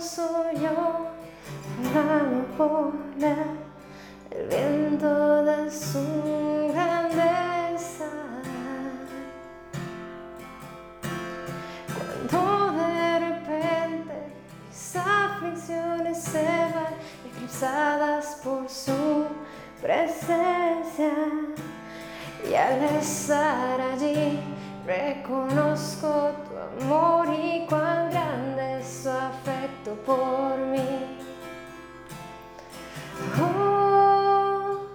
[0.00, 1.08] soy yo,
[1.82, 8.06] volando por el viento de su grandeza.
[12.30, 14.14] Cuando de repente
[14.68, 16.94] mis aflicciones se van
[17.34, 19.26] eclipsadas por su
[19.82, 21.12] presencia,
[22.48, 24.38] y al estar allí
[24.86, 28.07] reconozco tu amor y cuando
[30.56, 31.16] mí.
[33.40, 34.86] Oh,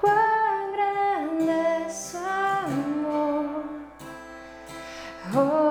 [0.00, 2.18] cuán grande es su.
[5.34, 5.67] Oh,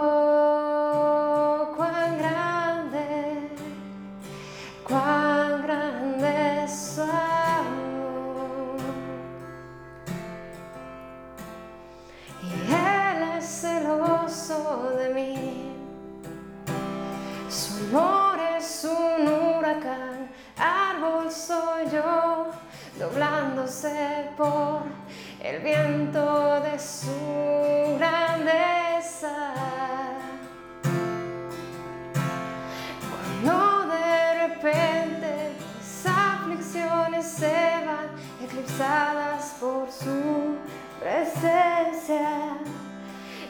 [39.60, 40.56] por su
[41.00, 42.58] presencia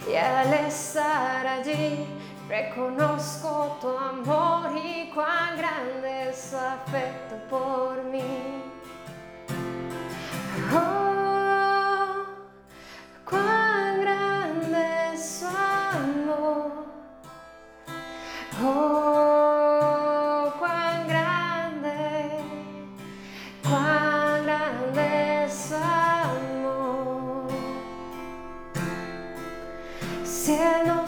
[0.10, 2.08] y al estar allí
[2.48, 8.64] reconozco tu amor y cuán grande es su afecto por mí.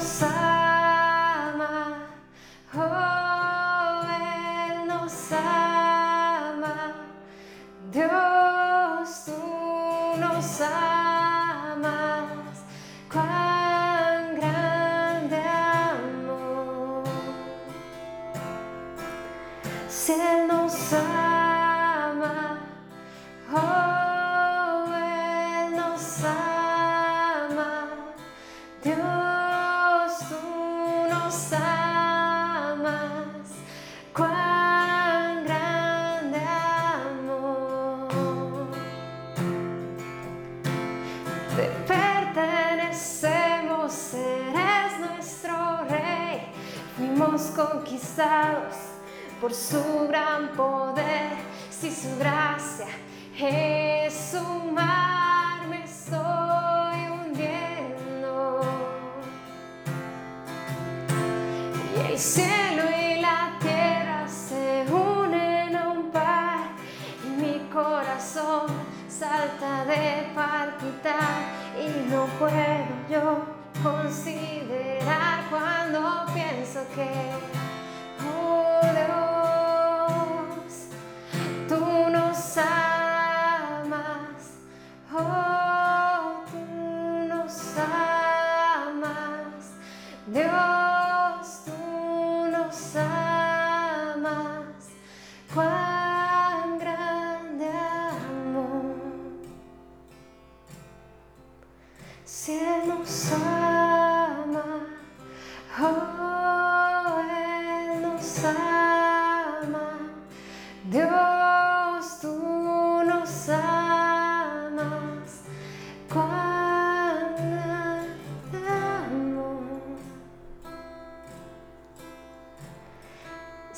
[0.09, 0.48] Él
[41.59, 46.47] Te pertenecemos, eres nuestro rey.
[46.95, 48.75] Fuimos conquistados
[49.41, 51.33] por su gran poder.
[51.69, 52.87] Si su gracia
[53.37, 58.61] es su mar, me estoy hundiendo.
[62.09, 62.17] Y
[72.09, 72.53] no puedo
[73.09, 73.45] yo
[73.83, 77.09] considerar cuando pienso que,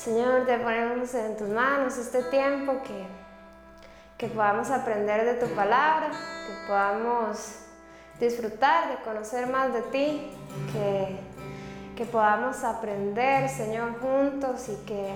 [0.03, 3.06] Señor, te ponemos en tus manos este tiempo que,
[4.18, 7.59] que podamos aprender de tu palabra, que podamos
[8.19, 10.31] disfrutar de conocer más de ti,
[10.74, 11.19] que,
[11.95, 15.13] que podamos aprender, Señor, juntos y que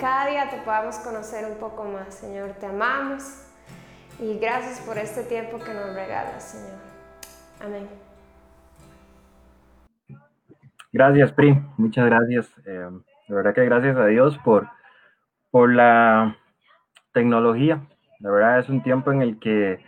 [0.00, 2.52] cada día te podamos conocer un poco más, Señor.
[2.52, 3.44] Te amamos
[4.18, 6.78] y gracias por este tiempo que nos regalas, Señor.
[7.60, 7.90] Amén.
[10.90, 11.62] Gracias, Pri.
[11.76, 12.48] Muchas gracias.
[12.64, 12.88] Eh,
[13.32, 14.68] de verdad que gracias a Dios por,
[15.50, 16.36] por la
[17.14, 17.82] tecnología.
[18.20, 19.82] La verdad es un tiempo en el que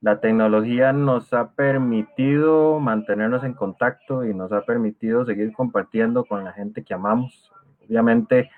[0.00, 6.42] la tecnología nos ha permitido mantenernos en contacto y nos ha permitido seguir compartiendo con
[6.42, 7.52] la gente que amamos.
[7.88, 8.50] Obviamente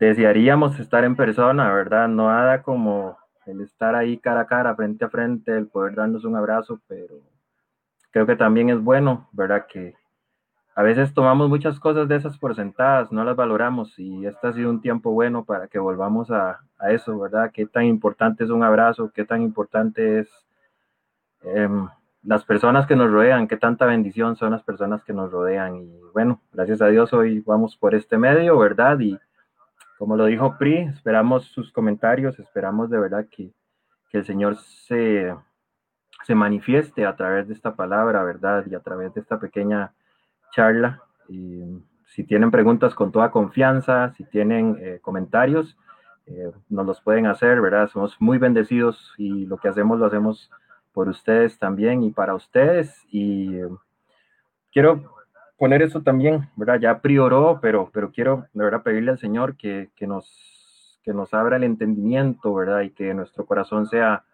[0.00, 2.08] desearíamos estar en persona, ¿verdad?
[2.08, 6.24] No nada como el estar ahí cara a cara, frente a frente, el poder darnos
[6.24, 7.14] un abrazo, pero
[8.10, 9.66] creo que también es bueno, ¿verdad?
[9.68, 9.94] Que
[10.80, 14.52] a veces tomamos muchas cosas de esas por sentadas, no las valoramos y este ha
[14.54, 17.50] sido un tiempo bueno para que volvamos a, eso, ¿verdad?
[17.52, 20.28] Qué tan importante es un abrazo, qué tan importante es
[21.42, 21.86] em,
[22.22, 25.76] las personas que nos rodean, qué tanta bendición son las personas que nos rodean.
[25.76, 28.98] Y bueno, gracias a Dios hoy vamos por este medio, ¿verdad?
[29.00, 29.18] Y
[29.98, 33.52] como lo dijo Pri, esperamos sus comentarios, esperamos de verdad que,
[34.08, 35.36] que el Señor se,
[36.24, 38.64] se manifieste a través de esta palabra, ¿verdad?
[38.66, 39.92] Y a través de esta pequeña
[40.50, 41.02] charla.
[41.28, 41.62] Y
[42.06, 45.76] si tienen preguntas con toda confianza, si tienen eh, comentarios,
[46.26, 47.88] eh, nos los pueden hacer, ¿verdad?
[47.88, 50.50] Somos muy bendecidos y lo que hacemos lo hacemos
[50.92, 53.06] por ustedes también y para ustedes.
[53.10, 53.58] Y
[54.72, 55.02] quiero
[55.58, 56.80] poner eso también, ¿verdad?
[56.80, 61.34] Ya prioró, pero, pero quiero de verdad pedirle al Señor que, que, nos, que nos
[61.34, 62.80] abra el entendimiento, ¿verdad?
[62.80, 64.24] Y que nuestro corazón sea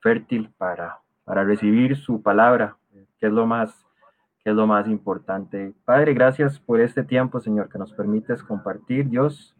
[0.00, 2.76] fértil para, para recibir su palabra,
[3.18, 3.85] que es lo más
[4.50, 5.74] es lo más importante.
[5.84, 9.08] Padre, gracias por este tiempo, Señor, que nos permites compartir.
[9.08, 9.56] Dios,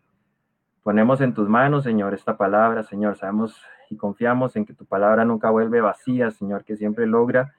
[0.82, 3.16] ponemos en tus manos, Señor, esta palabra, Señor.
[3.16, 3.60] Sabemos
[3.90, 7.54] y confiamos en que tu palabra nunca vuelve vacía, Señor, que siempre logra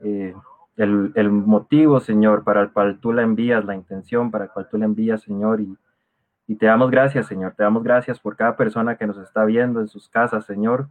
[0.00, 0.34] eh,
[0.76, 4.68] el, el, motivo, Señor, para el cual tú la envías, la intención para el cual
[4.68, 5.60] tú la envías, Señor.
[5.60, 5.76] Y,
[6.46, 7.54] y te damos gracias, Señor.
[7.56, 10.88] Te damos gracias por cada persona que nos está viendo en sus casas, Señor.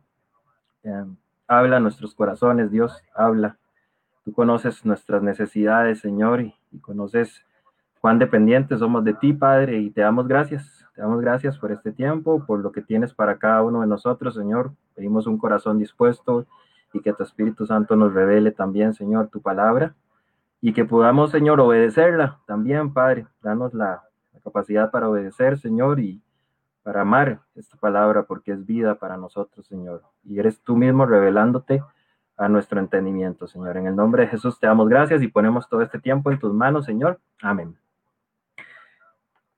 [0.83, 1.05] Eh,
[1.47, 3.57] habla nuestros corazones, Dios, habla.
[4.27, 7.45] Tú conoces nuestras necesidades, Señor, y, conoces
[8.01, 10.85] cuán dependientes somos de ti, Padre, y te damos gracias.
[10.93, 14.35] Te damos gracias por este tiempo, por lo que tienes para cada uno de nosotros,
[14.35, 14.73] Señor.
[14.95, 16.45] Pedimos un corazón dispuesto
[16.91, 19.95] y que tu Espíritu Santo nos revele también, Señor, tu palabra
[20.59, 23.27] y que podamos, Señor, obedecerla también, Padre.
[23.41, 24.03] Danos la,
[24.43, 26.21] capacidad para obedecer, Señor, y
[26.83, 30.03] para amar esta palabra porque es vida para nosotros, Señor.
[30.25, 31.81] Y eres tú mismo revelándote
[32.37, 33.77] a nuestro entendimiento, Señor.
[33.77, 36.53] En el nombre de Jesús te damos gracias y ponemos todo este tiempo en tus
[36.53, 37.19] manos, Señor.
[37.41, 37.75] Amén.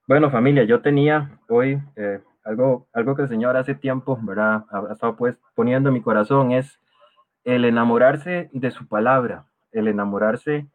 [0.08, 4.66] Bueno, familia, yo tenía hoy eh, algo, algo que el Señor hace tiempo, ¿verdad?
[4.72, 6.80] Ha, estado pues poniendo en mi corazón, es
[7.44, 10.68] el enamorarse de su palabra, el enamorarse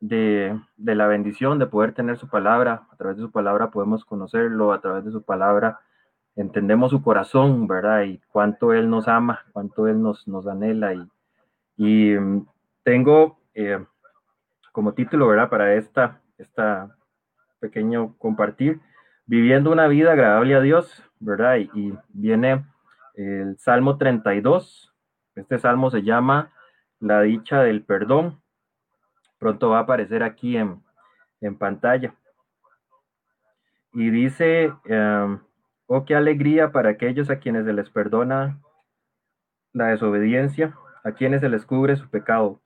[0.00, 2.86] de, de la bendición de poder tener su palabra.
[2.92, 5.80] A través de su palabra podemos conocerlo, a través de su palabra
[6.36, 8.02] entendemos su corazón, ¿verdad?
[8.02, 10.94] Y cuánto Él nos ama, cuánto Él nos, nos anhela.
[10.94, 11.08] Y,
[11.76, 12.46] y mm,
[12.82, 13.84] tengo eh,
[14.70, 15.48] como título, ¿verdad?
[15.48, 16.96] Para esta, esta
[17.58, 18.80] pequeño compartir,
[19.24, 21.56] viviendo una vida agradable a Dios, ¿verdad?
[21.56, 22.64] Y, viene
[23.14, 24.94] el Salmo 32.
[25.34, 26.52] Este salmo se llama
[27.00, 28.40] La dicha del perdón.
[29.38, 30.82] Pronto va a aparecer aquí en,
[31.40, 32.14] en pantalla.
[33.92, 35.40] Y dice, um,
[35.88, 38.60] Oh, qué alegría para aquellos a quienes se les perdona
[39.72, 42.60] la desobediencia, a quienes se les cubre su pecado.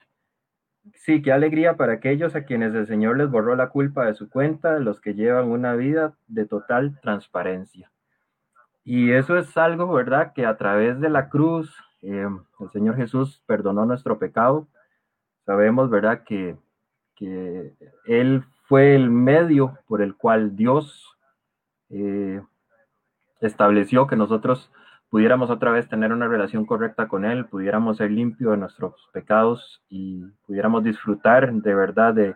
[0.95, 4.27] Sí, qué alegría para aquellos a quienes el Señor les borró la culpa de su
[4.29, 7.91] cuenta, los que llevan una vida de total transparencia.
[8.83, 10.33] Y eso es algo, ¿verdad?
[10.33, 12.25] Que a través de la cruz eh,
[12.59, 14.67] el Señor Jesús perdonó nuestro pecado.
[15.45, 16.23] Sabemos, ¿verdad?
[16.23, 16.57] Que,
[17.15, 17.75] que
[18.05, 21.15] Él fue el medio por el cual Dios
[21.89, 22.41] eh,
[23.41, 24.71] estableció que nosotros
[25.09, 29.83] pudiéramos otra vez tener una relación correcta con Él, pudiéramos ser limpios de nuestros pecados
[29.89, 32.35] y pudiéramos disfrutar de verdad de,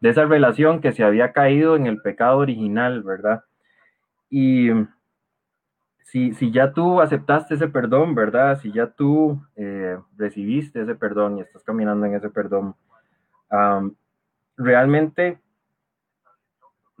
[0.00, 3.44] de esa relación que se había caído en el pecado original, ¿verdad?
[4.28, 4.70] Y
[6.02, 8.58] si, si ya tú aceptaste ese perdón, ¿verdad?
[8.60, 12.74] Si ya tú eh, recibiste ese perdón y estás caminando en ese perdón,
[13.50, 13.94] um,
[14.56, 15.38] realmente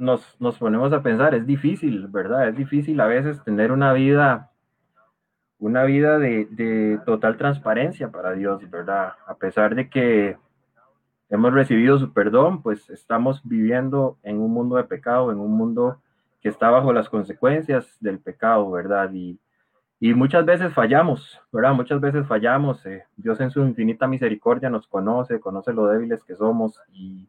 [0.00, 2.48] nos, nos ponemos a pensar, es difícil, ¿verdad?
[2.48, 4.50] Es difícil a veces tener una vida,
[5.58, 9.12] una vida de, de total transparencia para Dios, ¿verdad?
[9.26, 10.38] A pesar de que
[11.28, 16.00] hemos recibido su perdón, pues estamos viviendo en un mundo de pecado, en un mundo
[16.40, 19.10] que está bajo las consecuencias del pecado, ¿verdad?
[19.12, 19.38] Y,
[20.00, 21.74] y muchas veces fallamos, ¿verdad?
[21.74, 22.84] Muchas veces fallamos.
[22.86, 27.28] Eh, Dios en su infinita misericordia nos conoce, conoce lo débiles que somos y,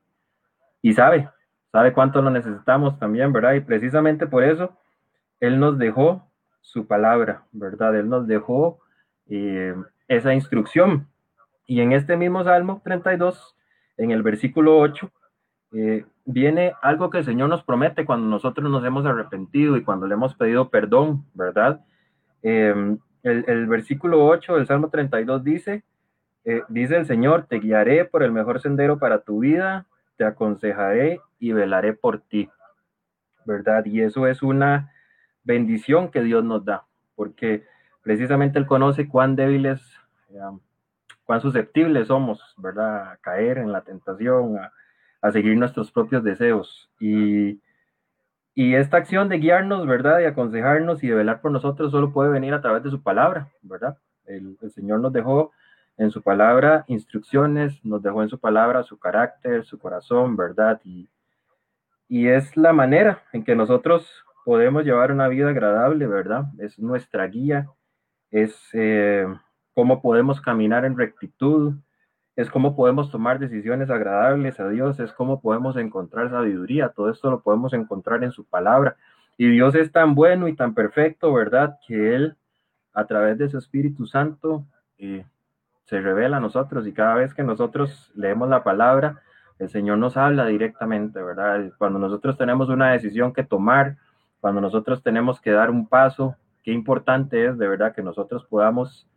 [0.82, 1.30] y sabe,
[1.72, 3.54] sabe cuánto lo necesitamos también, ¿verdad?
[3.54, 4.78] Y precisamente por eso
[5.40, 6.28] Él nos dejó
[6.62, 7.96] su palabra, ¿verdad?
[7.96, 8.80] Él nos dejó
[9.28, 9.76] eh,
[10.08, 11.08] esa instrucción.
[11.66, 13.56] Y en este mismo Salmo 32,
[13.98, 15.12] en el versículo 8,
[15.74, 20.06] eh, viene algo que el Señor nos promete cuando nosotros nos hemos arrepentido y cuando
[20.06, 21.82] le hemos pedido perdón, ¿verdad?
[22.44, 25.84] Eh, el, el, versículo 8 del Salmo 32 dice,
[26.70, 29.86] dice el Señor, te guiaré por el mejor sendero para tu vida,
[30.22, 32.48] te aconsejaré y velaré por ti,
[33.44, 33.84] ¿verdad?
[33.86, 34.94] Y eso es una
[35.44, 36.86] bendición que Dios nos da,
[37.16, 37.66] porque
[38.04, 39.82] precisamente Él conoce cuán débiles,
[40.30, 40.40] eh,
[41.24, 43.18] cuán susceptibles somos, ¿verdad?
[43.22, 44.60] Caer en la tentación,
[45.24, 46.92] a, seguir nuestros propios deseos.
[47.00, 47.60] Y,
[48.56, 50.20] esta acción de guiarnos, ¿verdad?
[50.20, 53.50] Y aconsejarnos y de velar por nosotros solo puede venir a través de su palabra,
[53.64, 53.98] ¿verdad?
[54.26, 55.52] El Señor nos dejó
[56.02, 60.82] en su palabra instrucciones, nos dejó en su palabra su carácter, su corazón, ¿verdad?
[60.84, 61.08] Y,
[62.10, 64.10] y es la manera en que nosotros
[64.44, 66.46] podemos llevar una vida agradable, ¿verdad?
[66.58, 67.70] Es nuestra guía,
[68.32, 69.28] es eh,
[69.76, 71.76] cómo podemos caminar en rectitud,
[72.36, 76.90] es cómo podemos tomar decisiones agradables a Dios, es cómo podemos encontrar sabiduría.
[76.90, 78.96] Todo esto lo podemos encontrar en su palabra.
[79.38, 81.78] Y Dios es tan bueno y tan perfecto, ¿verdad?
[81.88, 82.38] Que Él,
[82.92, 84.66] a través de su Espíritu Santo,
[84.98, 85.26] eh,
[85.86, 89.22] se revela a nosotros y cada vez que nosotros leemos la palabra,
[89.60, 91.72] el Señor nos habla directamente, ¿verdad?
[91.78, 93.98] Cuando nosotros tenemos una decisión que tomar,
[94.40, 99.08] cuando nosotros tenemos que dar un paso, qué importante es de verdad que nosotros podamos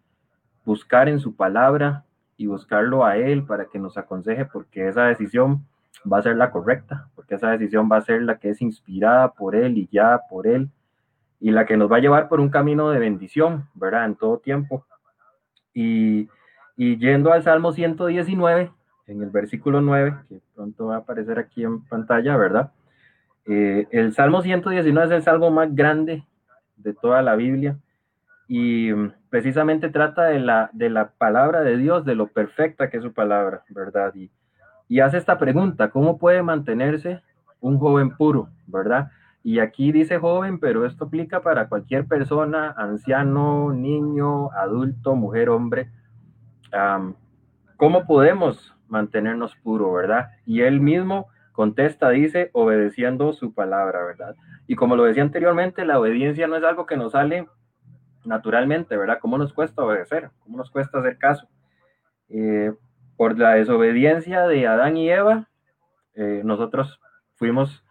[0.64, 2.04] buscar en su palabra
[2.36, 5.64] y buscarlo a Él para que nos aconseje, porque esa decisión
[6.10, 9.32] va a ser la correcta, porque esa decisión va a ser la que es inspirada
[9.32, 10.68] por Él y ya por Él,
[11.40, 14.06] y la que nos va a llevar por un camino de bendición, ¿verdad?
[14.06, 14.84] En todo tiempo.
[15.72, 16.28] Y,
[16.76, 18.70] y yendo al Salmo 119,
[19.06, 22.72] en el versículo 9, que pronto va a aparecer aquí en pantalla, ¿verdad?
[23.46, 26.24] Eh, el Salmo 119 es el salmo más grande
[26.76, 27.76] de toda la Biblia
[28.48, 32.96] y mm, precisamente trata de la, de la palabra de Dios, de lo perfecta que
[32.96, 34.14] es su palabra, ¿verdad?
[34.14, 34.30] Y,
[34.88, 37.22] y hace esta pregunta, ¿cómo puede mantenerse
[37.60, 39.10] un joven puro, ¿verdad?
[39.42, 45.90] Y aquí dice joven, pero esto aplica para cualquier persona, anciano, niño, adulto, mujer, hombre.
[47.76, 50.30] ¿Cómo podemos mantenernos puro, verdad?
[50.46, 54.34] Y él mismo contesta, dice, obedeciendo su palabra, ¿verdad?
[54.66, 57.46] Y como lo decía anteriormente, la obediencia no es algo que nos sale
[58.24, 59.18] naturalmente, ¿verdad?
[59.20, 60.30] ¿Cómo nos cuesta obedecer?
[60.40, 61.48] ¿Cómo nos cuesta hacer caso?
[62.28, 62.72] Eh,
[63.16, 65.48] por la desobediencia de Adán y Eva,
[66.14, 67.00] eh, nosotros
[67.34, 67.84] fuimos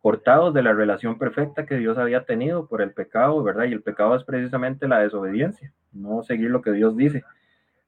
[0.00, 3.64] cortados de la relación perfecta que Dios había tenido por el pecado, ¿verdad?
[3.64, 7.24] Y el pecado es precisamente la desobediencia, no seguir lo que Dios dice.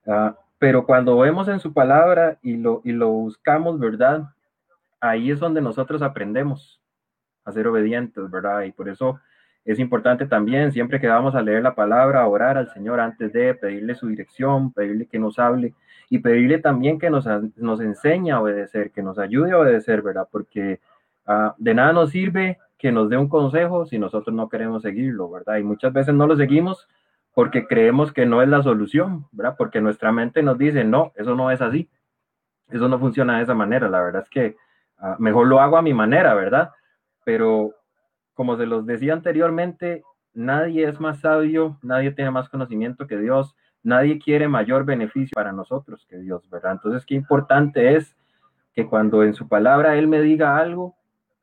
[0.06, 4.28] Ah, pero cuando vemos en su palabra y lo, y lo buscamos, ¿verdad?
[5.00, 6.80] Ahí es donde nosotros aprendemos
[7.44, 8.62] a ser obedientes, ¿verdad?
[8.62, 9.21] Y por eso
[9.64, 13.54] es importante también, siempre que vamos a leer la palabra, orar al Señor antes de
[13.54, 15.75] pedirle su dirección, pedirle que nos hable
[16.11, 20.28] y pedirle también que nos, nos enseñe a obedecer, que nos ayude a obedecer, ¿verdad?
[20.30, 20.80] Porque
[21.26, 25.30] uh, de nada nos sirve que nos dé un consejo si nosotros no queremos seguirlo,
[25.30, 25.59] ¿verdad?
[25.59, 26.88] Y muchas veces no lo seguimos
[27.34, 29.54] porque creemos que no es la solución, ¿verdad?
[29.56, 31.88] Porque nuestra mente nos dice, no, eso no es así,
[32.68, 34.56] eso no funciona de esa manera, la verdad es que
[35.00, 36.70] uh, mejor lo hago a mi manera, ¿verdad?
[37.24, 37.74] Pero
[38.34, 40.02] como se los decía anteriormente,
[40.34, 45.52] nadie es más sabio, nadie tiene más conocimiento que Dios, nadie quiere mayor beneficio para
[45.52, 46.72] nosotros que Dios, ¿verdad?
[46.72, 48.16] Entonces, qué importante es
[48.74, 50.96] que cuando en su palabra Él me diga algo,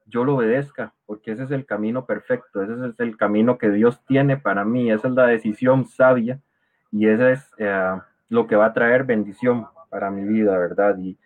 [0.09, 4.03] yo lo obedezca, porque ese es el camino perfecto, ese es el camino que Dios
[4.05, 6.39] tiene para mí, esa es la decisión sabia
[6.91, 7.95] y ese es eh,
[8.29, 10.97] lo que va a traer bendición para mi vida, ¿verdad?
[10.99, 11.17] Y,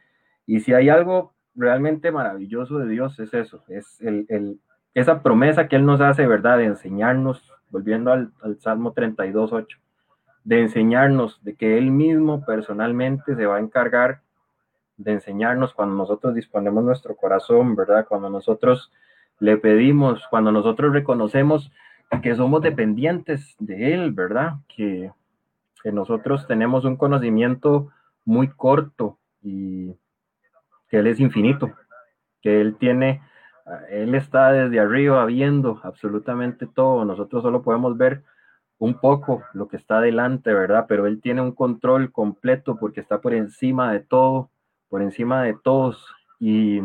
[0.45, 4.59] y si hay algo realmente maravilloso de Dios, es eso, es el, el
[4.93, 6.57] esa promesa que Él nos hace, ¿verdad?
[6.57, 9.77] De enseñarnos, volviendo al, al Salmo 32, 8,
[10.43, 14.21] de enseñarnos, de que Él mismo personalmente se va a encargar
[14.97, 18.05] de enseñarnos cuando nosotros disponemos nuestro corazón, ¿verdad?
[18.07, 18.91] Cuando nosotros
[19.39, 21.71] le pedimos, cuando nosotros reconocemos
[22.21, 24.53] que somos dependientes de Él, ¿verdad?
[24.67, 25.11] Que,
[25.81, 27.89] que nosotros tenemos un conocimiento
[28.23, 29.93] muy corto y
[30.87, 31.71] que Él es infinito,
[32.41, 33.21] que Él tiene
[33.89, 37.05] él está desde arriba viendo absolutamente todo.
[37.05, 38.23] Nosotros solo podemos ver
[38.77, 40.85] un poco lo que está adelante, ¿verdad?
[40.87, 44.49] Pero Él tiene un control completo porque está por encima de todo,
[44.93, 46.79] por encima de todos y,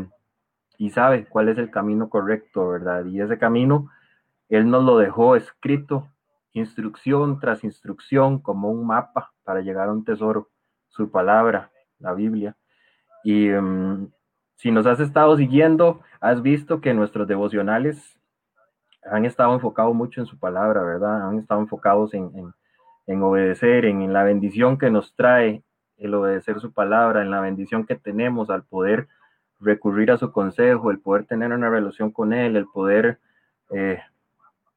[0.79, 3.05] y sabe cuál es el camino correcto, ¿verdad?
[3.05, 3.91] Y ese camino
[4.49, 6.09] Él nos lo dejó escrito,
[6.55, 10.49] instrucción tras instrucción, como un mapa para llegar a un tesoro,
[10.88, 12.57] su palabra, la Biblia.
[13.25, 14.09] Y, um,
[14.57, 18.19] si nos has estado siguiendo, has visto que nuestros devocionales
[19.05, 21.29] han estado enfocados mucho en su palabra, ¿verdad?
[21.29, 22.55] Han estado enfocados en,
[23.23, 25.62] obedecer, en, la bendición que nos trae
[25.99, 29.09] el obedecer su palabra, en la bendición que tenemos al poder
[29.61, 33.19] recurrir a su consejo, el poder tener una relación con Él, el poder
[33.71, 34.00] eh,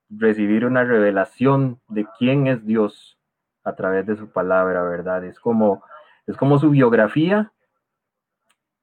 [0.10, 3.18] recibir una revelación de quién es Dios
[3.64, 5.24] a través de su palabra, ¿verdad?
[5.24, 5.84] Es como,
[6.26, 7.52] es como su biografía,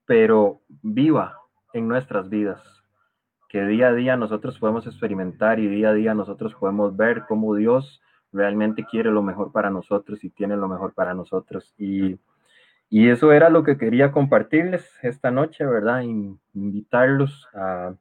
[0.07, 1.37] pero viva
[1.73, 2.62] en nuestras vidas,
[3.49, 7.54] que día a día nosotros podemos experimentar y día a día nosotros podemos ver cómo
[7.54, 8.00] Dios
[8.33, 11.75] realmente quiere lo mejor para nosotros y tiene lo mejor para nosotros.
[11.78, 12.18] Y,
[12.90, 16.02] Y eso era lo que quería compartirles esta noche, ¿verdad?
[16.54, 17.95] Invitarlos a,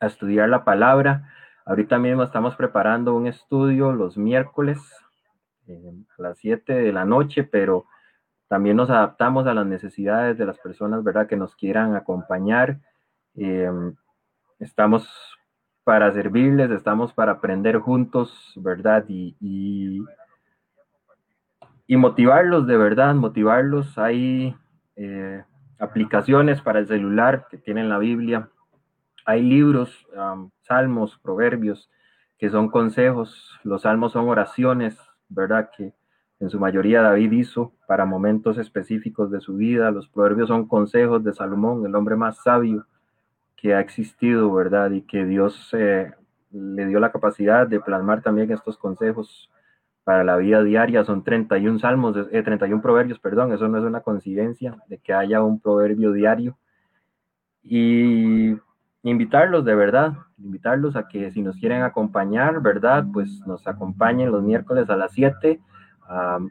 [0.00, 1.32] estudiar la palabra.
[1.64, 4.78] Ahorita mismo estamos preparando un estudio los miércoles
[5.66, 7.86] eh, a las 7 de la noche, pero
[8.48, 11.26] también nos adaptamos a las necesidades de las personas, ¿verdad?
[11.26, 12.80] Que nos quieran acompañar.
[13.34, 13.70] Eh,
[14.58, 15.08] estamos
[15.84, 19.04] para servirles, estamos para aprender juntos, ¿verdad?
[19.08, 20.04] Y, y
[21.86, 23.98] y motivarlos de verdad, motivarlos.
[23.98, 24.56] Hay
[24.96, 25.42] eh,
[25.78, 28.48] aplicaciones para el celular que tienen la Biblia,
[29.26, 30.06] hay libros,
[30.62, 31.90] salmos, proverbios,
[32.38, 34.98] que son consejos, los salmos son oraciones,
[35.28, 35.70] ¿verdad?
[35.74, 35.94] Que
[36.40, 41.24] en su mayoría David hizo para momentos específicos de su vida, los proverbios son consejos
[41.24, 42.86] de Salomón, el hombre más sabio
[43.56, 44.90] que ha existido, ¿verdad?
[44.90, 46.12] Y que Dios eh,
[46.50, 49.50] le dio la capacidad de plasmar también estos consejos
[50.04, 54.00] para la vida diaria son 31 salmos, eh, 31 proverbios, perdón, eso no es una
[54.00, 56.58] coincidencia de que haya un proverbio diario.
[57.62, 58.54] Y
[59.02, 63.04] invitarlos de verdad, invitarlos a que si nos quieren acompañar, ¿verdad?
[63.12, 65.60] Pues nos acompañen los miércoles a las 7.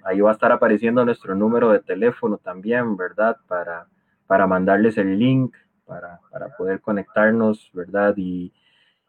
[0.03, 3.37] ahí va a estar apareciendo nuestro número de teléfono también, ¿verdad?
[3.47, 3.87] Para,
[4.25, 5.55] para mandarles el link,
[5.85, 8.15] para, para poder conectarnos, ¿verdad?
[8.17, 8.51] Y,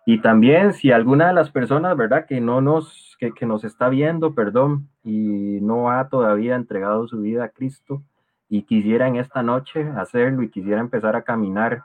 [0.06, 2.26] y también si alguna de las personas, ¿verdad?
[2.26, 7.20] Que no nos, que, que, nos está viendo, perdón, y no ha todavía entregado su
[7.20, 8.02] vida a Cristo
[8.48, 11.84] y quisiera en esta noche hacerlo y quisiera empezar a caminar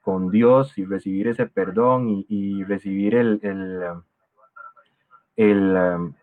[0.00, 3.82] con Dios y recibir ese perdón y, y recibir el, el,
[5.36, 6.14] el, um,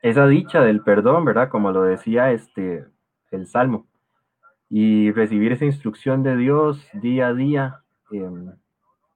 [0.00, 1.48] esa dicha del perdón, ¿verdad?
[1.48, 2.86] Como lo decía este,
[3.30, 3.86] el Salmo.
[4.68, 7.82] Y recibir esa instrucción de Dios día a día.
[8.10, 8.30] Eh,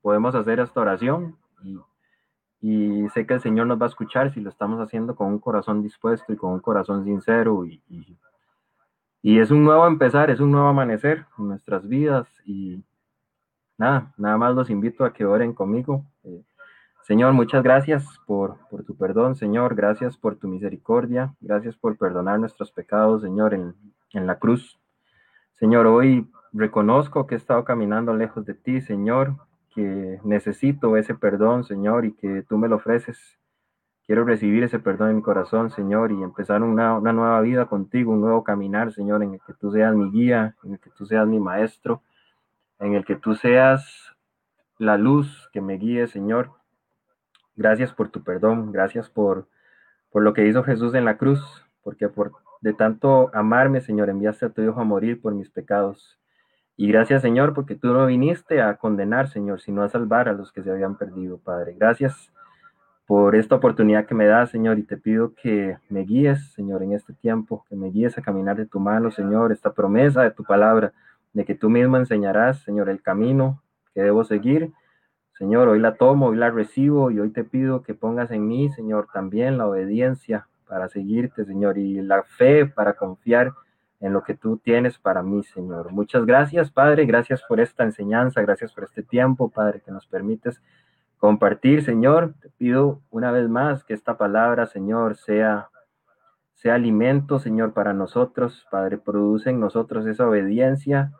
[0.03, 1.37] podemos hacer esta oración
[2.61, 5.39] y, sé que el Señor nos va a escuchar si lo estamos haciendo con un
[5.39, 7.65] corazón dispuesto y con un corazón sincero.
[7.65, 7.81] Y,
[9.23, 12.29] es un nuevo empezar, es un nuevo amanecer en nuestras vidas.
[12.45, 12.83] Y
[13.79, 16.05] nada, nada más los invito a que oren conmigo.
[16.25, 16.43] Eh,
[17.03, 19.75] Señor, muchas gracias por, por, tu perdón, Señor.
[19.75, 21.35] Gracias por tu misericordia.
[21.41, 23.75] Gracias por perdonar nuestros pecados, Señor, en,
[24.13, 24.79] en la cruz.
[25.55, 29.37] Señor, hoy reconozco que he estado caminando lejos de ti, Señor,
[29.77, 33.39] que necesito ese perdón, Señor, y que tú me lo ofreces.
[34.07, 38.13] Quiero recibir ese perdón en mi corazón, Señor, y empezar una, una, nueva vida contigo,
[38.13, 41.05] un nuevo caminar, Señor, en el que tú seas mi guía, en el que tú
[41.05, 42.03] seas mi maestro,
[42.79, 44.17] en el que tú seas
[44.79, 46.53] la luz que me guíe, Señor.
[47.55, 49.47] Gracias por tu perdón, gracias por,
[50.11, 54.47] por lo que hizo Jesús en la cruz, porque por de tanto amarme, Señor, enviaste
[54.47, 56.19] a tu Hijo a morir por mis pecados.
[56.79, 60.53] Y gracias, Señor, porque tú no viniste a condenar, Señor, sino a salvar a los
[60.53, 61.75] que se habían perdido, Padre.
[61.79, 62.31] Gracias
[63.07, 66.93] por esta oportunidad que me das, Señor, y te pido que me guíes, Señor, en
[66.93, 70.45] este tiempo, que me guíes a caminar de tu mano, Señor, esta promesa de tu
[70.45, 70.93] palabra,
[71.33, 73.63] de que tú mismo enseñarás, Señor, el camino
[73.95, 74.73] que debo seguir.
[75.39, 78.71] Señor, hoy la tomo, hoy la recibo y hoy te pido que pongas en mí,
[78.73, 83.53] Señor, también la obediencia para seguirte, Señor, y la fe para confiar
[84.01, 85.93] en lo que tú tienes para mí, Señor.
[85.93, 90.63] Muchas gracias, Padre, gracias por esta enseñanza, gracias por este tiempo, Padre, que nos permites
[91.19, 92.35] compartir, Señor.
[92.41, 95.71] Te pido una vez más que esta palabra, Señor, sea
[96.57, 101.13] sea alimento, Señor, para nosotros, Padre, produce en nosotros esa obediencia.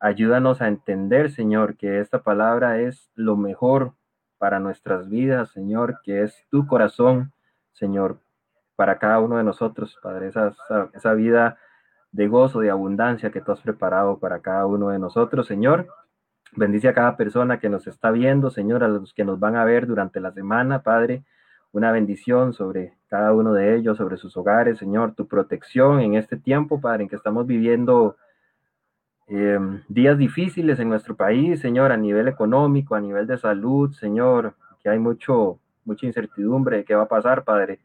[0.00, 3.92] Ayúdanos a entender, Señor, que esta palabra es lo mejor
[4.38, 7.32] para nuestras vidas, Señor, que es tu corazón,
[7.72, 8.20] Señor,
[8.74, 11.58] para cada uno de nosotros, Padre, esa, esa, esa vida
[12.12, 15.86] de gozo, de abundancia que tú has preparado para cada uno de nosotros, Señor.
[16.56, 19.64] Bendice a cada persona que nos está viendo, Señor, a los que nos van a
[19.64, 21.22] ver durante la semana, Padre.
[21.72, 26.36] Una bendición sobre cada uno de ellos, sobre sus hogares, Señor, tu protección en este
[26.36, 28.16] tiempo, Padre, en que estamos viviendo
[29.28, 34.54] eh, días difíciles en nuestro país, Señor, a nivel económico, a nivel de salud, Señor,
[34.82, 37.78] que hay mucho, mucha incertidumbre de qué va a pasar, Padre.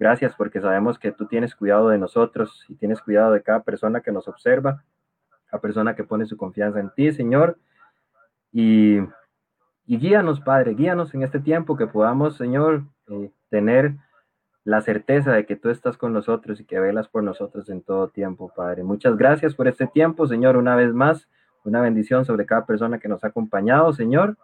[0.00, 4.00] Gracias porque sabemos que tú tienes cuidado de nosotros y tienes cuidado de cada persona
[4.00, 4.82] que nos observa,
[5.52, 7.58] a persona que pone su confianza en ti, Señor.
[8.50, 8.96] Y,
[9.84, 13.96] y guíanos, Padre, guíanos en este tiempo que podamos, Señor, eh, tener
[14.64, 18.08] la certeza de que tú estás con nosotros y que velas por nosotros en todo
[18.08, 18.82] tiempo, Padre.
[18.84, 21.28] Muchas gracias por este tiempo, Señor, una vez más.
[21.62, 24.38] Una bendición sobre cada persona que nos ha acompañado, Señor.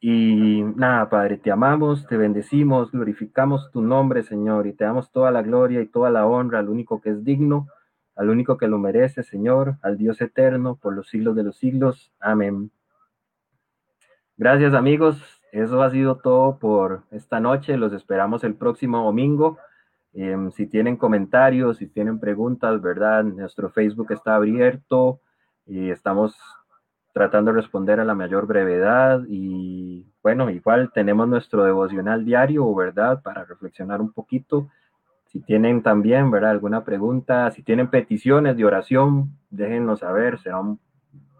[0.00, 5.30] Y nada, Padre, te amamos, te bendecimos, glorificamos tu nombre, Señor, y te damos toda
[5.30, 7.68] la gloria y toda la honra al único que es digno,
[8.14, 12.12] al único que lo merece, Señor, al Dios eterno, por los siglos de los siglos.
[12.20, 12.70] Amén.
[14.36, 15.20] Gracias, amigos.
[15.52, 17.76] Eso ha sido todo por esta noche.
[17.76, 19.58] Los esperamos el próximo domingo
[20.18, 23.22] Em, si tienen comentarios, si tienen preguntas, ¿verdad?
[23.22, 25.20] Nuestro Facebook está abierto
[25.66, 26.34] y estamos
[27.16, 33.22] tratando de responder a la mayor brevedad y bueno, igual tenemos nuestro devocional diario, ¿verdad?
[33.22, 34.68] Para reflexionar un poquito.
[35.24, 36.50] Si tienen también, ¿verdad?
[36.50, 40.78] Alguna pregunta, si tienen peticiones de oración, déjenos saber, será un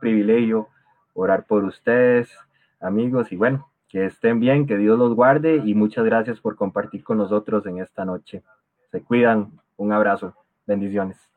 [0.01, 0.69] privilegio
[1.13, 2.35] orar por ustedes,
[2.81, 7.05] amigos, y bueno, que estén bien, que Dios los guarde y muchas gracias por compartir
[7.05, 8.43] con nosotros en esta noche.
[8.91, 9.53] Se cuidan.
[9.77, 10.33] Un abrazo.
[10.67, 11.36] Bendiciones.